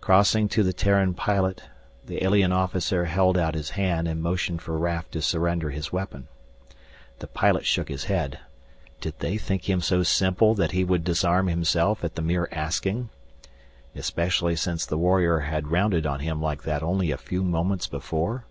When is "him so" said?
9.70-10.02